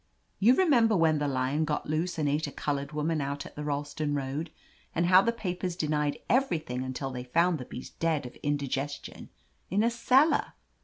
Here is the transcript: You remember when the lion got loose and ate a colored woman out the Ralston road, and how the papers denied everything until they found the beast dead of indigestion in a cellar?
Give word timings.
You 0.39 0.55
remember 0.55 0.95
when 0.97 1.19
the 1.19 1.27
lion 1.27 1.63
got 1.63 1.85
loose 1.87 2.17
and 2.17 2.27
ate 2.27 2.47
a 2.47 2.51
colored 2.51 2.91
woman 2.91 3.21
out 3.21 3.45
the 3.55 3.63
Ralston 3.63 4.15
road, 4.15 4.49
and 4.95 5.05
how 5.05 5.21
the 5.21 5.31
papers 5.31 5.75
denied 5.75 6.17
everything 6.27 6.81
until 6.81 7.11
they 7.11 7.25
found 7.25 7.59
the 7.59 7.65
beast 7.65 7.99
dead 7.99 8.25
of 8.25 8.35
indigestion 8.37 9.29
in 9.69 9.83
a 9.83 9.91
cellar? 9.91 10.53